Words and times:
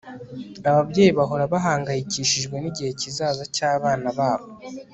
ababyeyi 0.69 1.11
bahora 1.19 1.43
bahangayikishijwe 1.53 2.55
nigihe 2.59 2.91
kizaza 2.99 3.43
cyabana 3.55 4.09
babo 4.17 4.47